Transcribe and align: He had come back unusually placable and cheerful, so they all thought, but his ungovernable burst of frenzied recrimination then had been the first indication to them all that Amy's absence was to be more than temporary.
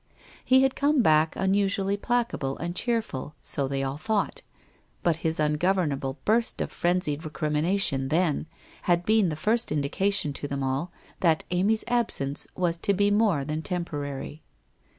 He 0.43 0.63
had 0.63 0.75
come 0.75 1.03
back 1.03 1.35
unusually 1.35 1.95
placable 1.95 2.57
and 2.57 2.75
cheerful, 2.75 3.35
so 3.39 3.67
they 3.67 3.83
all 3.83 3.97
thought, 3.97 4.41
but 5.03 5.17
his 5.17 5.39
ungovernable 5.39 6.17
burst 6.25 6.59
of 6.59 6.71
frenzied 6.71 7.23
recrimination 7.23 8.07
then 8.07 8.47
had 8.89 9.05
been 9.05 9.29
the 9.29 9.35
first 9.35 9.71
indication 9.71 10.33
to 10.33 10.47
them 10.47 10.63
all 10.63 10.91
that 11.19 11.43
Amy's 11.51 11.83
absence 11.87 12.47
was 12.55 12.77
to 12.77 12.95
be 12.95 13.11
more 13.11 13.45
than 13.45 13.61
temporary. 13.61 14.41